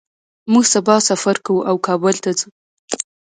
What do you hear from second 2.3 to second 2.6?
ځو